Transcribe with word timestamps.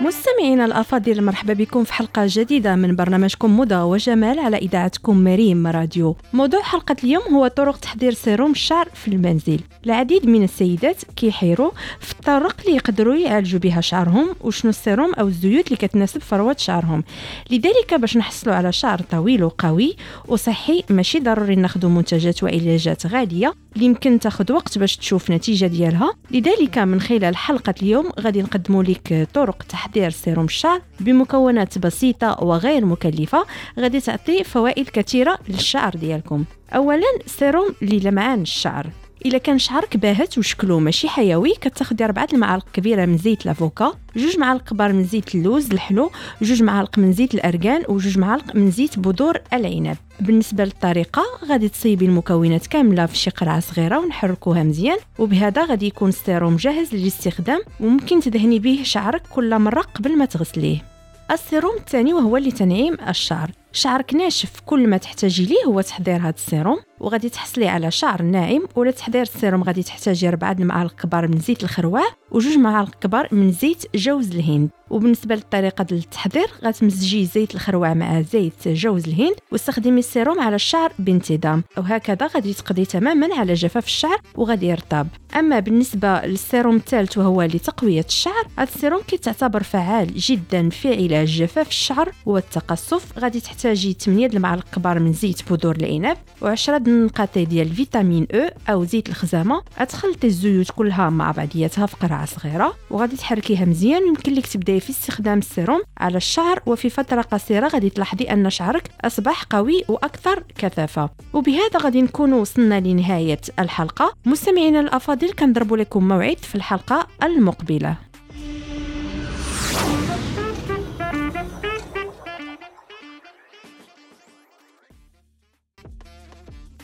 مستمعينا 0.00 0.64
الأفاضل 0.64 1.24
مرحبا 1.24 1.52
بكم 1.52 1.84
في 1.84 1.92
حلقة 1.92 2.22
جديدة 2.26 2.76
من 2.76 2.96
برنامجكم 2.96 3.50
موضه 3.50 3.84
وجمال 3.84 4.38
على 4.38 4.56
إذاعتكم 4.56 5.24
مريم 5.24 5.66
راديو. 5.66 6.16
موضوع 6.32 6.62
حلقة 6.62 6.96
اليوم 7.04 7.22
هو 7.34 7.46
طرق 7.46 7.76
تحضير 7.76 8.12
سيروم 8.12 8.50
الشعر 8.50 8.88
في 8.94 9.08
المنزل. 9.08 9.60
العديد 9.86 10.26
من 10.26 10.44
السيدات 10.44 11.02
كيحيروا 11.16 11.70
في 12.00 12.12
الطرق 12.12 12.56
اللي 12.64 12.76
يقدروا 12.76 13.14
يعالجوا 13.14 13.60
بها 13.60 13.80
شعرهم 13.80 14.28
وشنو 14.40 14.70
السيروم 14.70 15.14
أو 15.14 15.26
الزيوت 15.26 15.66
اللي 15.66 15.76
كتناسب 15.76 16.20
فروه 16.20 16.56
شعرهم. 16.58 17.04
لذلك 17.50 17.94
باش 17.94 18.16
نحصلوا 18.16 18.54
على 18.54 18.72
شعر 18.72 19.00
طويل 19.10 19.44
وقوي 19.44 19.96
وصحي 20.28 20.84
ماشي 20.90 21.20
ضروري 21.20 21.56
ناخذ 21.56 21.86
منتجات 21.86 22.42
وعلاجات 22.42 23.06
غالية 23.06 23.54
اللي 23.74 23.86
يمكن 23.86 24.18
تاخذ 24.18 24.52
وقت 24.52 24.78
باش 24.78 24.96
تشوف 24.96 25.30
نتيجة 25.30 25.66
ديالها. 25.66 26.14
لذلك 26.30 26.78
من 26.78 27.00
خلال 27.00 27.36
حلقة 27.36 27.74
اليوم 27.82 28.10
غادي 28.20 28.42
نقدموا 28.42 28.82
لك 28.82 29.28
طرق 29.34 29.62
تحضير 29.62 29.85
سيروم 30.10 30.44
الشعر 30.44 30.80
بمكونات 31.00 31.78
بسيطة 31.78 32.44
وغير 32.44 32.84
مكلفة 32.84 33.46
غادي 33.78 34.00
تعطي 34.00 34.44
فوائد 34.44 34.88
كثيرة 34.88 35.38
للشعر 35.48 35.94
ديالكم. 35.94 36.44
اولا 36.72 37.06
سيروم 37.26 37.74
للمعان 37.82 38.42
الشعر. 38.42 38.86
إلا 39.26 39.38
كان 39.38 39.58
شعرك 39.58 39.96
باهت 39.96 40.38
وشكلو 40.38 40.80
ماشي 40.80 41.08
حيوي 41.08 41.54
كتاخدي 41.60 42.04
ربعة 42.06 42.28
المعالق 42.32 42.66
كبيرة 42.72 43.06
من 43.06 43.18
زيت 43.18 43.46
l'avocat 43.46 43.92
جوج 44.16 44.38
معالق 44.38 44.62
كبار 44.62 44.92
من 44.92 45.04
زيت 45.04 45.34
اللوز 45.34 45.70
الحلو 45.70 46.10
جوج 46.42 46.62
معالق 46.62 46.98
من 46.98 47.12
زيت 47.12 47.34
الارغان 47.34 47.82
وجوج 47.88 48.18
معالق 48.18 48.56
من 48.56 48.70
زيت 48.70 48.98
بذور 48.98 49.38
العنب. 49.52 49.96
بالنسبة 50.20 50.64
للطريقة 50.64 51.22
غادي 51.48 51.68
تصيبي 51.68 52.04
المكونات 52.04 52.66
كاملة 52.66 53.06
في 53.06 53.16
شي 53.16 53.30
قرعة 53.30 53.60
صغيرة 53.60 53.98
ونحركوها 53.98 54.62
مزيان 54.62 54.98
وبهذا 55.18 55.64
غادي 55.64 55.86
يكون 55.86 56.08
السيروم 56.08 56.56
جاهز 56.56 56.94
للاستخدام 56.94 57.60
وممكن 57.80 58.20
تدهني 58.20 58.58
به 58.58 58.80
شعرك 58.82 59.22
كل 59.34 59.58
مرة 59.58 59.80
قبل 59.80 60.18
ما 60.18 60.24
تغسليه. 60.24 60.84
السيروم 61.30 61.76
الثاني 61.76 62.12
وهو 62.12 62.36
لتنعيم 62.36 62.96
الشعر. 63.08 63.50
شعرك 63.76 64.14
ناشف 64.14 64.60
كل 64.66 64.88
ما 64.88 64.96
تحتاجي 64.96 65.46
ليه 65.46 65.64
هو 65.66 65.80
تحضير 65.80 66.16
هذا 66.16 66.30
السيروم 66.30 66.78
وغادي 67.00 67.28
تحصلي 67.28 67.68
على 67.68 67.90
شعر 67.90 68.22
ناعم 68.22 68.62
ولا 68.76 68.90
تحضير 68.90 69.22
السيروم 69.22 69.62
غادي 69.62 69.82
تحتاجي 69.82 70.30
ربعة 70.30 70.56
المعالق 70.60 70.94
كبار 70.94 71.28
من 71.28 71.38
زيت 71.38 71.62
الخروع 71.62 72.04
وجوج 72.30 72.58
معالق 72.58 72.94
كبار 73.00 73.28
من 73.32 73.52
زيت 73.52 73.84
جوز 73.94 74.30
الهند. 74.34 74.68
وبالنسبة 74.90 75.34
للطريقة 75.34 75.86
التحضير 75.92 76.46
غتمزجي 76.64 77.24
زيت 77.24 77.54
الخروع 77.54 77.94
مع 77.94 78.22
زيت 78.22 78.68
جوز 78.68 79.08
الهند 79.08 79.34
واستخدمي 79.52 79.98
السيروم 79.98 80.40
على 80.40 80.56
الشعر 80.56 80.92
بانتظام. 80.98 81.64
وهكذا 81.78 82.26
غادي 82.26 82.54
تقضي 82.54 82.84
تماما 82.84 83.34
على 83.34 83.54
جفاف 83.54 83.86
الشعر 83.86 84.20
وغادي 84.34 84.66
يرطب. 84.66 85.06
أما 85.36 85.60
بالنسبة 85.60 86.20
للسيروم 86.20 86.76
الثالث 86.76 87.18
وهو 87.18 87.42
لتقوية 87.42 88.04
الشعر 88.08 88.46
هذا 88.58 88.68
السيروم 88.68 89.02
كيتعتبر 89.02 89.62
فعال 89.62 90.14
جدا 90.14 90.68
في 90.68 90.88
علاج 90.88 91.28
جفاف 91.28 91.68
الشعر 91.68 92.12
والتقصف 92.26 93.18
غادي 93.18 93.40
تحتاجي 93.66 93.96
8 94.00 94.26
المعالق 94.26 94.64
كبار 94.74 94.98
من 94.98 95.12
زيت 95.12 95.52
بذور 95.52 95.76
العنب 95.76 96.16
و10 96.42 96.68
النقاطي 96.68 97.44
ديال 97.44 97.68
فيتامين 97.68 98.26
أو 98.32 98.50
أو 98.68 98.84
زيت 98.84 99.08
الخزامة. 99.08 99.62
غتخلطي 99.80 100.26
الزيوت 100.26 100.70
كلها 100.70 101.10
مع 101.10 101.30
بعضياتها 101.30 101.86
في 101.86 101.96
قرعة 101.96 102.26
صغيرة 102.26 102.74
وغادي 102.90 103.16
تحركيها 103.16 103.64
مزيان. 103.64 104.06
يمكن 104.06 104.32
لك 104.34 104.46
تبداي 104.46 104.80
في 104.80 104.90
استخدام 104.90 105.38
السيروم 105.38 105.82
على 105.98 106.16
الشعر 106.16 106.62
وفي 106.66 106.90
فترة 106.90 107.22
قصيرة 107.22 107.68
غادي 107.68 107.90
تلاحظي 107.90 108.24
أن 108.24 108.50
شعرك 108.50 108.90
أصبح 109.04 109.42
قوي 109.42 109.84
وأكثر 109.88 110.42
كثافة. 110.58 111.10
وبهذا 111.32 111.78
غادي 111.82 112.02
نكون 112.02 112.32
وصلنا 112.32 112.80
لنهاية 112.80 113.40
الحلقة. 113.58 114.14
مستمعينا 114.26 114.80
الأفاضل 114.80 115.32
كنضرب 115.32 115.74
لكم 115.74 116.08
موعد 116.08 116.38
في 116.38 116.54
الحلقة 116.54 117.06
المقبلة. 117.22 117.96